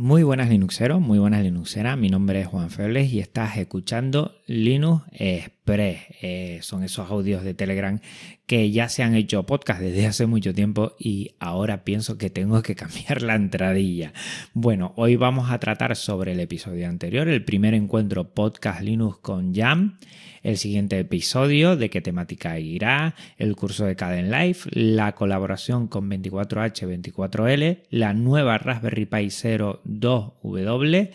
[0.00, 1.98] Muy buenas Linuxeros, muy buenas Linuxeras.
[1.98, 6.02] Mi nombre es Juan Febles y estás escuchando Linux Express.
[6.22, 7.98] Eh, son esos audios de Telegram
[8.46, 12.62] que ya se han hecho podcast desde hace mucho tiempo y ahora pienso que tengo
[12.62, 14.12] que cambiar la entradilla.
[14.54, 19.52] Bueno, hoy vamos a tratar sobre el episodio anterior, el primer encuentro podcast Linux con
[19.52, 19.98] Jam
[20.42, 26.10] el siguiente episodio, de qué temática irá, el curso de Caden Life, la colaboración con
[26.10, 31.10] 24H24L, la nueva Raspberry Pi 0 2W,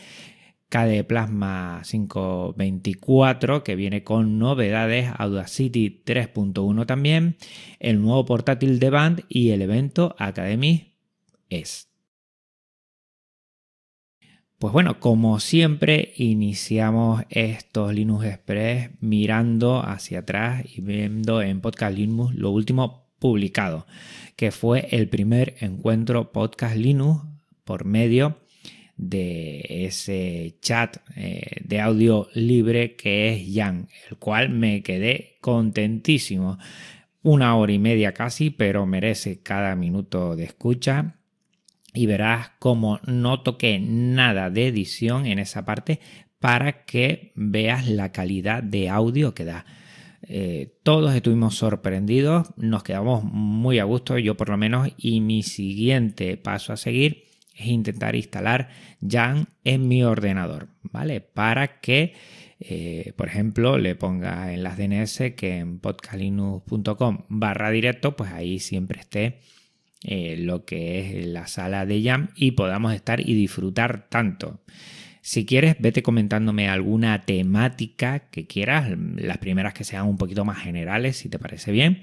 [0.69, 7.37] KDE Plasma 524 que viene con novedades, Audacity 3.1 también,
[7.79, 10.93] el nuevo portátil de Band y el evento Academy
[11.49, 11.93] S.
[14.63, 21.97] Pues bueno, como siempre, iniciamos estos Linux Express mirando hacia atrás y viendo en Podcast
[21.97, 23.85] Linux lo último publicado,
[24.37, 27.25] que fue el primer encuentro Podcast Linux
[27.65, 28.37] por medio
[28.97, 36.57] de ese chat eh, de audio libre que es Jan, el cual me quedé contentísimo.
[37.21, 41.15] Una hora y media casi, pero merece cada minuto de escucha
[41.93, 45.99] y verás cómo no toqué nada de edición en esa parte
[46.39, 49.65] para que veas la calidad de audio que da.
[50.23, 55.43] Eh, todos estuvimos sorprendidos, nos quedamos muy a gusto, yo por lo menos, y mi
[55.43, 58.69] siguiente paso a seguir es intentar instalar
[59.07, 61.21] Jan en mi ordenador, ¿vale?
[61.21, 62.13] Para que,
[62.59, 68.59] eh, por ejemplo, le ponga en las DNS que en podcastlinux.com barra directo, pues ahí
[68.59, 69.39] siempre esté
[70.03, 74.59] eh, lo que es la sala de jam y podamos estar y disfrutar tanto.
[75.25, 80.57] Si quieres, vete comentándome alguna temática que quieras, las primeras que sean un poquito más
[80.57, 82.01] generales, si te parece bien.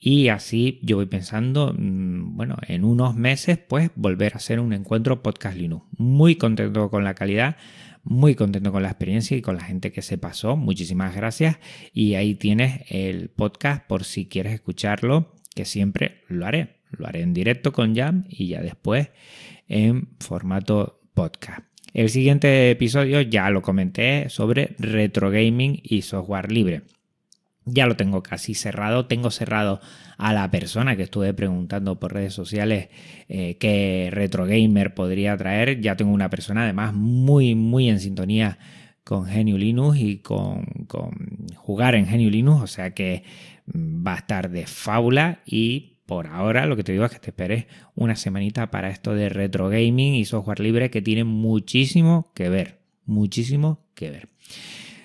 [0.00, 4.72] Y así yo voy pensando, mm, bueno, en unos meses, pues volver a hacer un
[4.72, 5.86] encuentro podcast Linux.
[5.96, 7.56] Muy contento con la calidad,
[8.02, 10.56] muy contento con la experiencia y con la gente que se pasó.
[10.56, 11.58] Muchísimas gracias.
[11.92, 16.80] Y ahí tienes el podcast por si quieres escucharlo, que siempre lo haré.
[16.90, 19.10] Lo haré en directo con Jam y ya después
[19.68, 21.75] en formato podcast.
[21.92, 26.82] El siguiente episodio ya lo comenté sobre retro gaming y software libre.
[27.64, 29.06] Ya lo tengo casi cerrado.
[29.06, 29.80] Tengo cerrado
[30.18, 32.88] a la persona que estuve preguntando por redes sociales
[33.28, 35.80] eh, qué retro gamer podría traer.
[35.80, 38.58] Ya tengo una persona además muy, muy en sintonía
[39.02, 41.10] con Genio Linux y con, con
[41.56, 42.62] jugar en Genio Linux.
[42.62, 43.24] O sea que
[43.74, 47.30] va a estar de fábula y por ahora lo que te digo es que te
[47.30, 52.48] esperes una semanita para esto de retro gaming y software libre que tiene muchísimo que
[52.48, 54.28] ver, muchísimo que ver.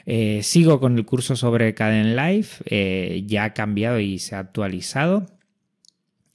[0.05, 4.39] Eh, sigo con el curso sobre Caden Life, eh, ya ha cambiado y se ha
[4.39, 5.27] actualizado.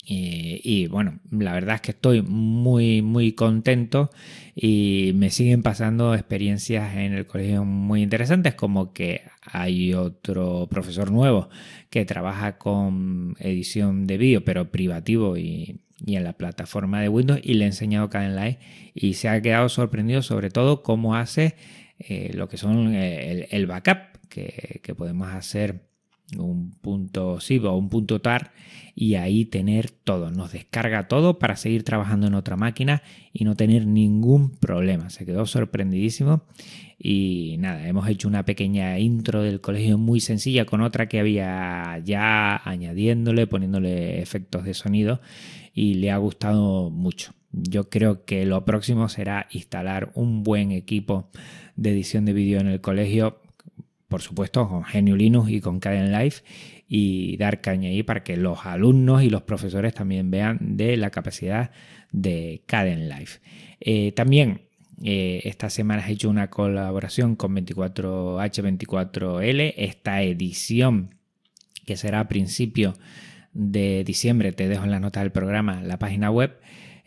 [0.09, 4.11] Y bueno, la verdad es que estoy muy, muy contento
[4.55, 11.11] y me siguen pasando experiencias en el colegio muy interesantes, como que hay otro profesor
[11.11, 11.49] nuevo
[11.91, 17.55] que trabaja con edición de vídeo, pero privativo y, en la plataforma de Windows y
[17.55, 18.59] le he enseñado Live
[18.95, 21.57] y se ha quedado sorprendido sobre todo cómo hace
[21.99, 25.87] eh, lo que son eh, el, backup que podemos hacer
[26.37, 28.53] un punto SIB o un punto TAR
[28.95, 30.31] y ahí tener todo.
[30.31, 35.11] Nos descarga todo para seguir trabajando en otra máquina y no tener ningún problema.
[35.11, 36.43] Se quedó sorprendidísimo
[36.99, 42.01] y nada, hemos hecho una pequeña intro del colegio muy sencilla con otra que había
[42.05, 45.21] ya añadiéndole, poniéndole efectos de sonido
[45.75, 47.33] y le ha gustado mucho.
[47.53, 51.31] Yo creo que lo próximo será instalar un buen equipo
[51.77, 53.41] de edición de vídeo en el colegio
[54.17, 56.43] por supuesto, con Genio Linux y con Caden Life
[56.89, 61.11] y dar caña ahí para que los alumnos y los profesores también vean de la
[61.11, 61.71] capacidad
[62.13, 63.41] de Caden Life.
[63.79, 64.63] Eh, también
[65.05, 71.15] eh, esta semana he hecho una colaboración con 24H24L, esta edición
[71.85, 72.95] que será a principio
[73.53, 76.59] de diciembre, te dejo en las notas del programa la página web.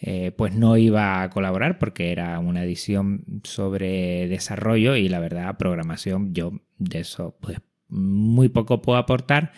[0.01, 5.57] Eh, pues no iba a colaborar porque era una edición sobre desarrollo y la verdad
[5.57, 7.57] programación yo de eso pues
[7.89, 9.51] muy poco puedo aportar,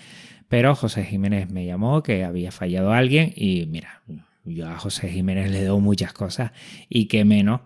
[0.48, 4.02] pero José Jiménez me llamó que había fallado alguien y mira,
[4.44, 6.52] yo a José Jiménez le doy muchas cosas
[6.90, 7.62] y que menos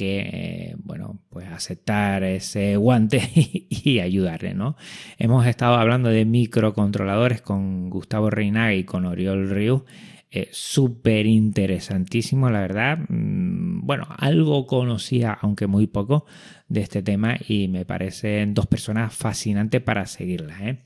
[0.00, 4.76] que, eh, bueno, pues aceptar ese guante y, ayudarle, ¿no?
[5.18, 9.84] Hemos estado hablando de microcontroladores con Gustavo Reinaga y con Oriol Riu
[10.30, 12.98] eh, Súper interesantísimo, la verdad.
[13.08, 16.26] Mm, bueno, algo conocía, aunque muy poco,
[16.68, 20.60] de este tema y me parecen dos personas fascinantes para seguirlas.
[20.60, 20.78] ¿eh?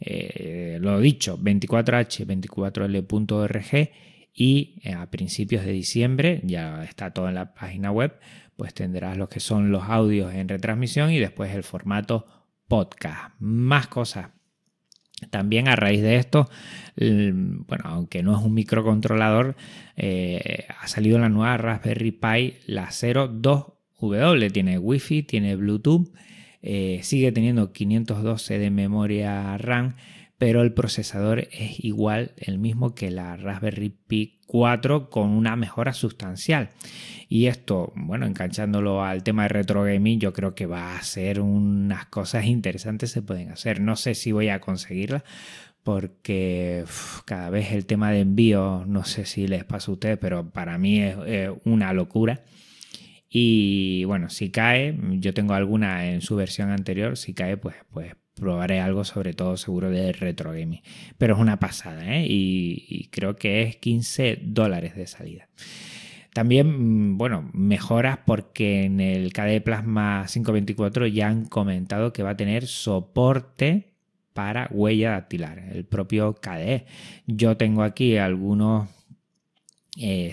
[0.00, 3.90] Eh, lo dicho, 24h24l.org
[4.34, 8.20] y eh, a principios de diciembre, ya está todo en la página web,
[8.56, 12.24] pues tendrás lo que son los audios en retransmisión y después el formato
[12.68, 13.34] podcast.
[13.40, 14.28] Más cosas.
[15.30, 16.48] También a raíz de esto,
[16.96, 19.56] bueno, aunque no es un microcontrolador,
[19.96, 24.52] eh, ha salido la nueva Raspberry Pi, la 02W.
[24.52, 26.08] Tiene Wi-Fi, tiene Bluetooth,
[26.62, 29.96] eh, sigue teniendo 512 de memoria RAM
[30.38, 35.92] pero el procesador es igual, el mismo que la Raspberry Pi 4 con una mejora
[35.92, 36.70] sustancial.
[37.28, 41.40] Y esto, bueno, enganchándolo al tema de retro gaming, yo creo que va a ser
[41.40, 43.80] unas cosas interesantes se pueden hacer.
[43.80, 45.24] No sé si voy a conseguirla
[45.82, 46.84] porque
[47.24, 50.78] cada vez el tema de envío, no sé si les pasa a ustedes, pero para
[50.78, 51.16] mí es
[51.64, 52.42] una locura.
[53.30, 58.14] Y bueno, si cae, yo tengo alguna en su versión anterior, si cae, pues, pues
[58.34, 60.80] probaré algo sobre todo seguro de retro gaming.
[61.18, 62.26] Pero es una pasada, ¿eh?
[62.28, 65.48] y, creo que es 15 dólares de salida.
[66.32, 72.30] También, mm, bueno, mejoras porque en el KDE Plasma 524 ya han comentado que va
[72.30, 73.88] a tener soporte
[74.34, 76.86] para huella dactilar, el propio KDE.
[77.26, 78.88] Yo tengo aquí algunos
[79.98, 80.32] eh,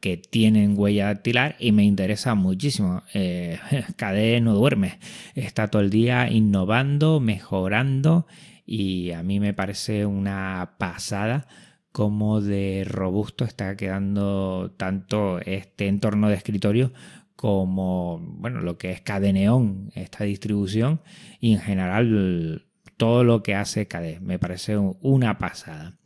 [0.00, 3.02] que tienen huella dactilar y me interesa muchísimo.
[3.14, 3.58] Eh,
[4.42, 4.98] no duerme,
[5.34, 8.26] está todo el día innovando, mejorando
[8.66, 11.46] y a mí me parece una pasada
[11.92, 16.92] como de robusto está quedando tanto este entorno de escritorio
[17.36, 21.00] como bueno lo que es KDE Neon, esta distribución
[21.40, 22.64] y en general
[22.96, 24.20] todo lo que hace KDE.
[24.20, 25.98] Me parece una pasada.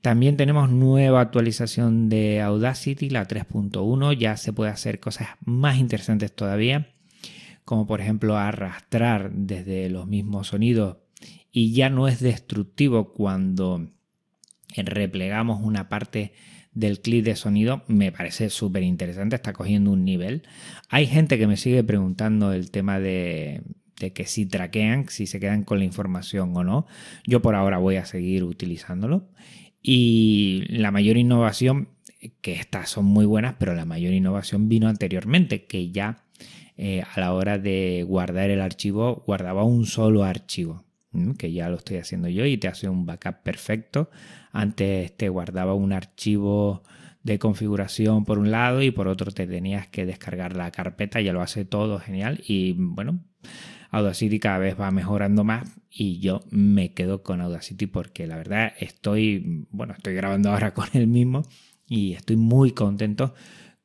[0.00, 4.12] También tenemos nueva actualización de Audacity, la 3.1.
[4.18, 6.88] Ya se puede hacer cosas más interesantes todavía,
[7.64, 10.98] como por ejemplo arrastrar desde los mismos sonidos
[11.56, 13.88] y ya no es destructivo cuando
[14.76, 16.32] replegamos una parte
[16.72, 20.42] del clip de sonido me parece súper interesante, está cogiendo un nivel.
[20.88, 23.62] Hay gente que me sigue preguntando el tema de,
[23.98, 26.86] de, que si traquean, si se quedan con la información o no.
[27.26, 29.28] Yo por ahora voy a seguir utilizándolo.
[29.82, 31.88] Y la mayor innovación,
[32.40, 36.24] que estas son muy buenas, pero la mayor innovación vino anteriormente, que ya
[36.76, 40.84] eh, a la hora de guardar el archivo guardaba un solo archivo,
[41.38, 44.10] que ya lo estoy haciendo yo y te hace un backup perfecto.
[44.52, 46.82] Antes te guardaba un archivo
[47.22, 51.32] de configuración por un lado y por otro te tenías que descargar la carpeta, ya
[51.32, 53.20] lo hace todo genial y bueno,
[53.94, 58.72] Audacity cada vez va mejorando más y yo me quedo con Audacity porque la verdad
[58.80, 61.42] estoy, bueno, estoy grabando ahora con el mismo
[61.86, 63.34] y estoy muy contento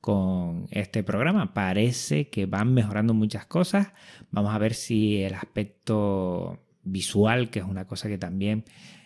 [0.01, 1.53] con este programa.
[1.53, 3.89] Parece que van mejorando muchas cosas.
[4.31, 8.65] Vamos a ver si el aspecto visual, que es una cosa que también,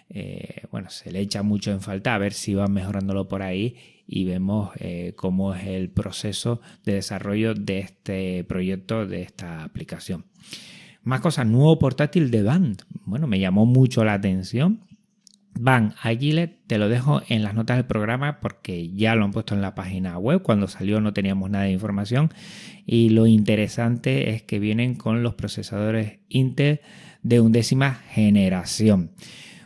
[0.09, 3.75] eh, bueno, se le echa mucho en falta, a ver si van mejorándolo por ahí
[4.07, 10.25] y vemos eh, cómo es el proceso de desarrollo de este proyecto, de esta aplicación.
[11.03, 12.83] Más cosas, nuevo portátil de Band.
[13.05, 14.85] Bueno, me llamó mucho la atención.
[15.59, 19.53] Band Agile, te lo dejo en las notas del programa porque ya lo han puesto
[19.53, 20.41] en la página web.
[20.41, 22.31] Cuando salió no teníamos nada de información.
[22.85, 26.79] Y lo interesante es que vienen con los procesadores Intel
[27.21, 29.11] de undécima generación.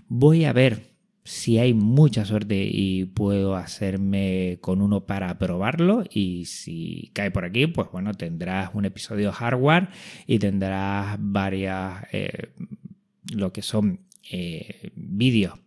[0.07, 0.97] Voy a ver
[1.28, 7.44] si hay mucha suerte y puedo hacerme con uno para probarlo y si cae por
[7.44, 9.90] aquí, pues bueno, tendrás un episodio hardware
[10.26, 12.54] y tendrás varias, eh,
[13.34, 15.60] lo que son eh, vídeos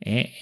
[0.00, 0.34] eh,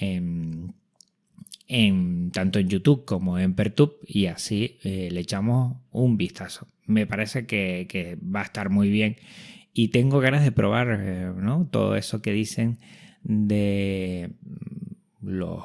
[1.67, 6.67] en, tanto en YouTube como en Pertube y así le echamos un vistazo.
[6.85, 9.15] Me parece que, que, va a estar muy bien
[9.73, 10.99] y tengo ganas de probar
[11.35, 11.67] ¿no?
[11.71, 12.77] todo eso que dicen
[13.23, 14.31] de
[15.21, 15.63] los,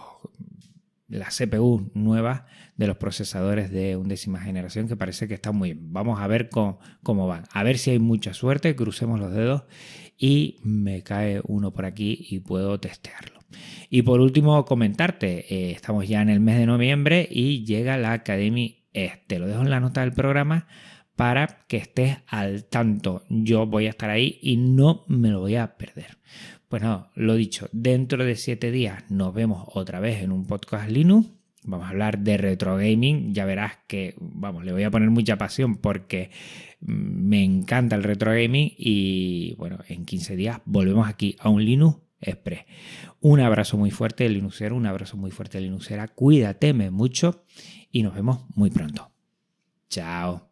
[1.08, 2.42] las CPU nuevas
[2.76, 5.92] de los procesadores de undécima generación que parece que están muy bien.
[5.92, 7.44] Vamos a ver cómo, cómo van.
[7.52, 9.64] A ver si hay mucha suerte, crucemos los dedos
[10.18, 13.40] y me cae uno por aquí y puedo testearlo.
[13.90, 18.12] Y por último, comentarte, eh, estamos ya en el mes de noviembre y llega la
[18.12, 18.84] Academy
[19.26, 20.66] Te lo dejo en la nota del programa
[21.16, 23.24] para que estés al tanto.
[23.28, 26.18] Yo voy a estar ahí y no me lo voy a perder.
[26.68, 30.90] Pues no, lo dicho, dentro de siete días nos vemos otra vez en un podcast
[30.90, 31.28] Linux.
[31.62, 33.34] Vamos a hablar de retro gaming.
[33.34, 36.30] Ya verás que, vamos, le voy a poner mucha pasión porque
[36.80, 36.92] mm,
[37.28, 38.72] me encanta el retro gaming.
[38.76, 42.64] Y bueno, en 15 días volvemos aquí a un Linux Express.
[43.20, 44.76] Un abrazo muy fuerte, Linuxero.
[44.76, 46.08] Un abrazo muy fuerte, Linuxera.
[46.08, 47.44] Cuídateme mucho
[47.90, 49.10] y nos vemos muy pronto.
[49.88, 50.45] Chao.